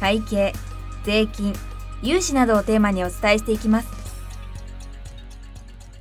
[0.00, 0.52] 会計
[1.04, 1.54] 税金
[2.02, 4.04] 融資などをテーマにお伝えしていきます。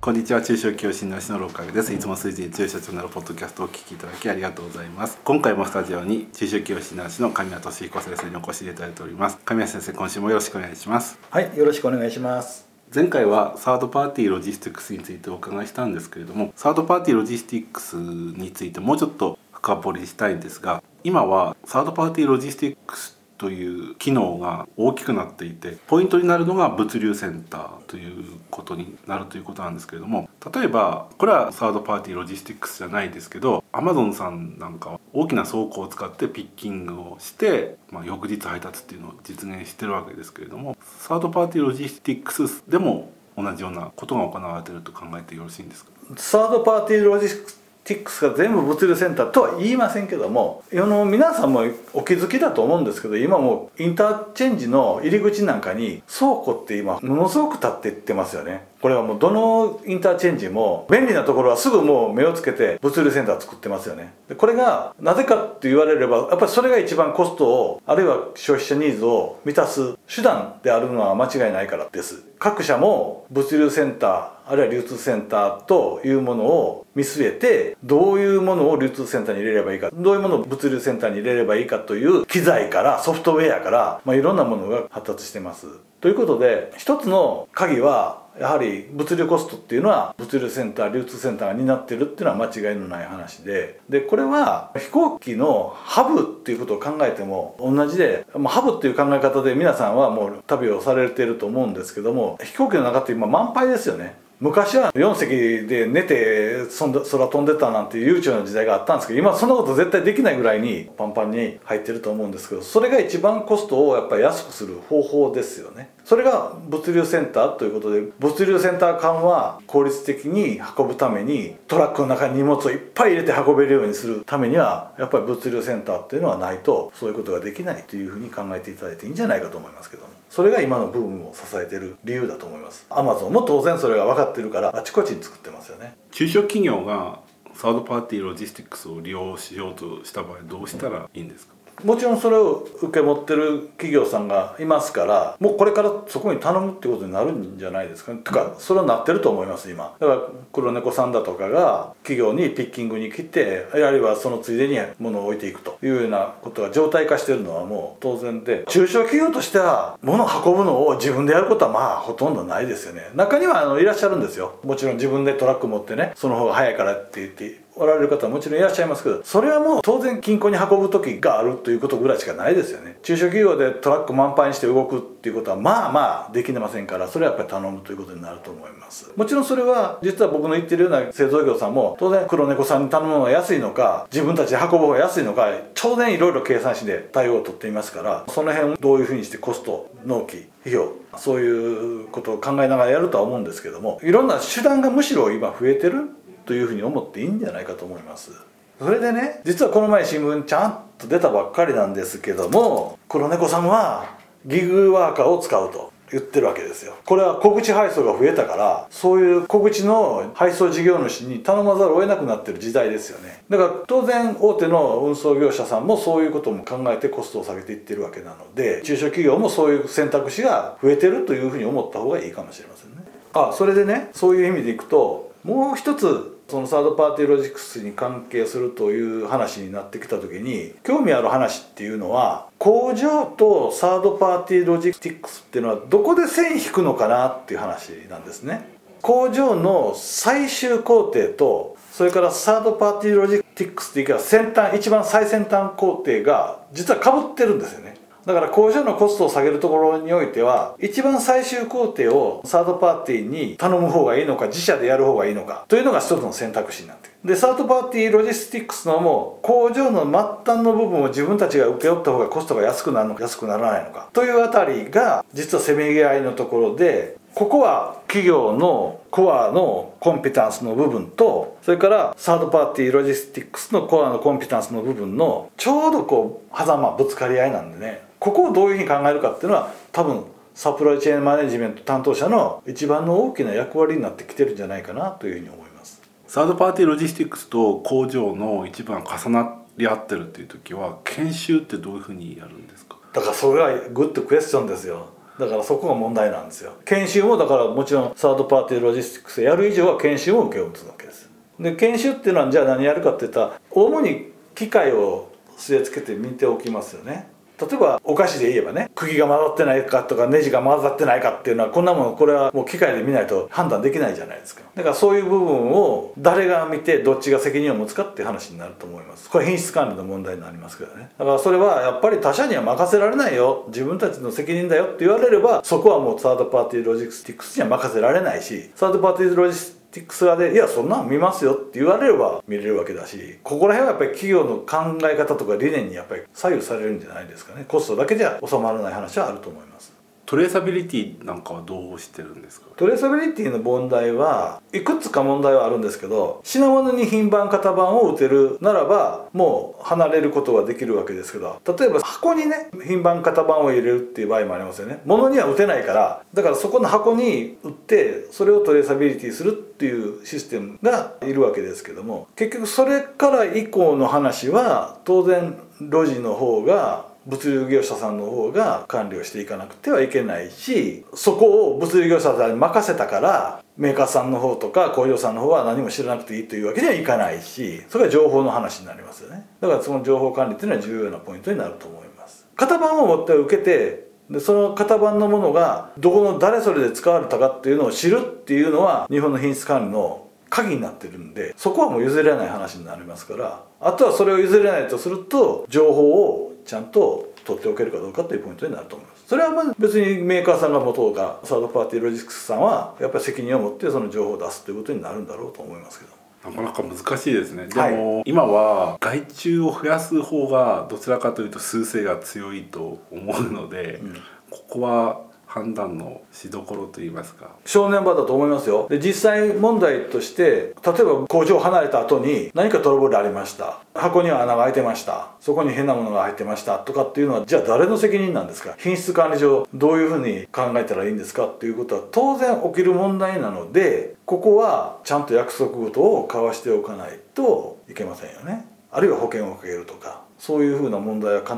[0.00, 0.42] こんにちは。
[0.42, 1.92] 中小企業診断士のローカルです。
[1.94, 5.20] いつも数字に強い社長になるポッドキャストをお聞きいただきありがとうございます。
[5.22, 9.38] 今回もスタジオに中小企業診断士の神谷俊彦先生にお越しいただいております。
[9.44, 11.20] 神谷先生今週もよろしくお願いします。
[11.30, 12.66] はいよろしくお願いします。
[12.92, 45.90] 前回はサードパーティーロジスティックスについてお伺いしたんですけれどもサードパーティーロジスティックスについてもうちょっと深掘りしたいんですが今はサードパーティーロジスティックスという機能が大きくなっていてポイントになるのが物流センターということになるということなんですけれども例えばこれはサードパーティーロジスティックスじゃないですけどアマゾンさんなんかは大きな倉庫を使ってピッキングをして、まあ、翌日配達っていうのを実現してるわけですけれどもサードパーティーロジスティックスでも同じようなことが行われていると考えてよろしいんですか？
[46.16, 58.70] サードパーティーロジスティックスが全部物流センターとは言いませんけども世の皆さんもお気づきだと思うんですけど今もうインターチェンジの入り口なんかに倉庫って今ものすごく立っていってますよね。
[58.80, 64.12] これはもうどのインターチェンジも便利なところはすぐもう目をつけて物流センター作ってますよね。
[64.28, 72.22] でこれがなぜかって言われればやっぱりそれが一番コストをあるいは消費者ニーズを満たす手段であるのは間違いないからです。
[72.38, 85.66] 各社も物流センターあるいは流通センターというものを見据えてどういうものを流通センターに入れればいいかどういうものを物流センターに入れればいいかという機材からソフトウェアから、まあ、いろんなものが発達してます。
[86.02, 93.80] ということで一つの鍵はやはり物流コストっていうのは物流センター流通センターが担ってるっていうのは間違いのない話で。
[93.88, 104.22] でこれは飛行機のハブっていうことを考えても同じで、まあ、ハブっていう考え方で皆さんはもう旅をされてると思うんですけども飛行機の中って今満杯ですよね。
[104.42, 115.92] 昔は4席で寝て空飛んでたなんていう悠長な時代があったんですけど今そんなこと絶対できないぐらいにパンパンに入ってると思うんですけどそれが一番コストをやっぱり安くする方法ですよね。
[116.04, 130.08] それが物流センターということで物流センター間は効率的に運ぶためにトラックの中に荷物をいっぱい入れて運べるようにするためにはやっぱり物流センターっていうのはないとそういうことができないというふうに考えていただいていいんじゃないかと思いますけども。
[130.28, 132.86] それが今のブームを支えてる理由だと思います。
[132.88, 135.94] アマゾンも当然それが分かってるからあちこちに作ってますよね。
[136.10, 137.20] 中小企業が
[137.54, 141.52] サードパーティーロジスティックスを利用しようとした場合どうしたらいいんですか？
[141.84, 148.20] もちろんそれを受け持ってる企業さんがいますからもうこれからそこに頼むってことになるんじゃないですかね。
[148.22, 149.94] とかそれはなってると思います今。
[149.98, 150.20] だから
[150.52, 163.10] クロネコさんだとかが企業にピッキングに来てあるいはそのついでに物を置いていくというようなことが常態化してるのはもう当然で中小企業としては物を運ぶのを自分でやることはまあほとんどないですよね。
[163.14, 164.58] 中にはあのいらっしゃるんですよ。
[164.64, 172.98] もちろん自分でトラック持ってねその方が早いからって言っておられる方もちろんいらっしゃいますけどそれはもう当然金庫に運ぶ時があるということぐらいしかないですよね。
[173.02, 179.10] 中小企業でトラック満杯にして動くっていうことはまあまあできませんからそれはやっぱり頼むということになると思います。
[179.16, 196.10] もちろんそれは実は僕の言ってるような製造業さんも当然黒猫さんに頼むのが安いのか自分たちで運ぶ方が安いのか当然いろいろ計算しで対応を取っていますからその辺をどういうふうにしてコスト納期費用そういうことを考えながらやるとは思うんですけどもいろんな手段がむしろ今増えてる。
[196.44, 198.32] というふうに思っていいんじゃないかと思います。
[198.78, 206.94] それでね実はこの前新聞ちゃんと出たばっかりなんですけども黒猫さんはギグワーカーを使うと言ってるわけですよ。
[207.06, 213.42] これは小口配送が増えたからそういう小口の配送事業主に頼まざるを得なくなってる時代ですよね。
[213.48, 222.96] だから当然大手の運送業者さんもそういうことも考えてコストを下げていってるわけなので中小企業もそういう選択肢が増えてるというふうに思った方がいいかもしれませんね。
[223.32, 238.68] あそれでねそういう意味でいくともう一つそのサードパーティーロジックスに関係するという話になってきた時に興味ある話っていうのは工場とサードパーティーロジティックスっていうのはどこで線引くのかなっていう話なんですね。
[239.00, 247.94] 工場の最終工程とそれからサードパーティーロジティックスっていうか先端一番最先端工程が実はかぶってるんですよね。
[248.26, 278.02] だから工場のコストを下げるところにおいては一番最終工程をサードパーティーに頼む方がいいのか自社でやる方がいいのかというのが一つの選択肢になってるでサードパーティーロジスティックスのも工場の末端の部分を自分たちが請け負った方がコストが安くなるのか安くならないのかというあたりが実はせめぎ合いのところでここは企業のコアのコンピタンスの部分とそれからサードパーティーロジスティックスのコアのコンピタンスの部分のちょうどこう狭間ぶつかり合いなんでね。
[278.18, 280.24] ここをどういうふうに考えるかっていうのは多分
[280.54, 286.02] サプライチェーンマネジメント担当者の一番の大きな役割になってきてるんじゃないかなというふうに思います。
[286.26, 292.96] サードパーティーロジスティックスと工場の一番重なり合ってるっていう時は検収ってどういうふうにやるんですか？
[293.12, 295.08] だからそれがグッドクエスチョンですよ
[295.42, 296.72] だからそこが問題なんですよ。
[296.84, 301.28] 検収もだからもちろんサードパーティーロジスティックスやる以上は検収も請け負うわけです。
[301.58, 307.28] で検収っていうのはじゃあ何やるかっていったら主に機械を据え付けて見ておきますよね。
[307.60, 314.62] 例えばお菓子で言えばね釘が混ざってないかとかネジが混ざってないかっていうのはこんなものこれはもう機械で見ないと判断できないじゃないですか。
[314.74, 319.28] だからそういう部分を誰が見てどっちが責任を持つかっていう話になると思います。
[319.30, 321.10] これ品質管理の問題になりますけどね。
[321.18, 323.64] だからそれはやっぱり他社には任せられないよ。
[323.68, 337.66] 自分たちの責任だよって言われればそこはもうサードパーティーロジスティックスには任せられないしサードパーティーロジスティックスティックス側で「いやそんなん見ますよ」って言われれば見れるわけだしここら辺はやっぱり企業の考え方とか理念にやっぱり左右されるんじゃないですかね。
[337.68, 339.91] コストだけじゃ収まらない話はあると思います。
[340.24, 342.68] トレーサビリティなんかはどうしてるんですか？
[342.76, 355.02] トレーサビリティの問題はいくつか問題はあるんですけど品物に品番型番を打てるならばもう離れることができるわけですけど例えば箱にね品番型番を入れるっていう場合もありますよね。
[355.04, 379.46] 物には打てないからだからそこの箱に打ってそれをトレーサビリティするっていうシステムがいるわけですけども結局それから以降の話は当然路地の方が物流業者さんの方が管理をしていかなくてはいけないしそこを物流業者さんに任せたからメーカーさんの方とか工場さんの方は何も知らなくていいというわけにはいかないしそれが情報の話になりますよね。
[379.60, 382.46] だからその情報管理っていうのは重要なポイントになると思います。
[382.56, 399.24] 型番を持って受けてでその型番のものがどこの誰それで使われたかっていうのを知るっていうのは日本の品質管理の鍵になってるんでそこはもう譲れない話になりますからあとはそれを譲れないとすると情報をちゃんと取っておけるかどうかというポイントになると思います。
[399.26, 406.12] それはまあ別にメーカーさんが持とうがサードパーティーロジスティクスさんはやっぱり責任を持ってその情報を出すということになるんだろうと思いますけど。
[406.44, 407.68] なかなか難しいですね。
[407.68, 414.14] でも、今は外注を増やす方がどちらかというと数勢が強いと思うので、うん、
[414.50, 415.20] ここは
[415.52, 417.50] 判断のしどころといいますか。
[417.66, 418.86] 正念場だと思いますよ。
[418.88, 420.72] で実際問題として例え
[421.04, 423.80] ば工場を離れた後に何かトラブルありました。
[423.94, 425.32] 箱には穴が開いてました。
[425.40, 426.78] そこに変なものが入ってました。
[426.78, 428.74] とかっていうのはじゃあ誰の責任なんですか？
[428.78, 431.46] 品質管理上どういうふうに考えたらいいんですか？
[431.46, 438.64] っていうことは当然起きる問題なのでここはちゃんと約束事を交わしておかないといけませんよね。
[438.90, 441.56] あるいは保険をかけるとかそういうふうな問題は必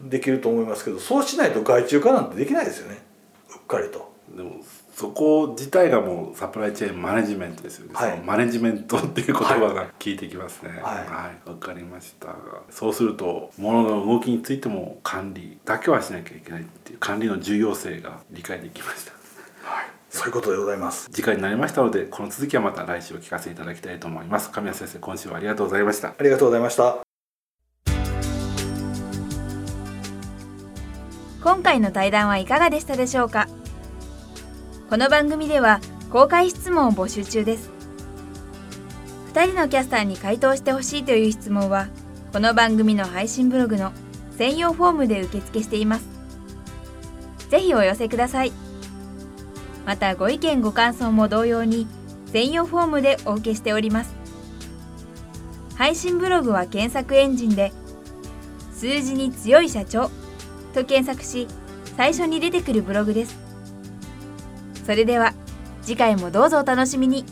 [0.00, 3.02] ずできると思いますけどそうしないと外注化なんてできないですよね。
[3.72, 4.12] かりと。
[4.36, 4.52] でも
[4.94, 10.70] そこ自体がもうサプライチェーンマネジメントですよね、はい、マネジメントっていう言葉が効いてきますね。
[10.70, 10.80] はい。
[10.80, 12.34] わ、はい、かりました。
[12.70, 19.12] そうすると物の動きについても管理だけはしなきゃいけないっていう管理の重要性が理解できました。
[19.68, 19.86] はい。
[20.08, 21.10] そういうことでございます。
[21.10, 24.50] 時間になりましたのでこの続きはまた来週お聞かせいただきたいと思います。
[24.50, 26.08] 神谷先生今週はありがとうございました。
[26.08, 26.98] ありがとうございました。
[31.42, 33.48] 今回の対談はいかがでしたでしょうか？
[34.92, 35.80] この番組では
[36.10, 37.70] 公開質問を募集中です。
[39.32, 41.88] 2人のキャスターに回答してほしいという質問は
[42.30, 43.92] この番組の配信ブログの
[44.36, 46.04] 専用フォームで受付しています。
[47.48, 48.52] ぜひお寄せください。
[49.86, 51.86] またご意見ご感想も同様に
[52.26, 54.14] 専用フォームでお受けしております。
[55.74, 57.72] 配信ブログは検索エンジンで
[58.74, 60.10] 数字に強い社長
[60.74, 61.48] と検索し
[61.96, 63.41] 最初に出てくるブログです。
[64.84, 65.34] それでは
[65.82, 67.24] 次回もどうぞお楽しみに。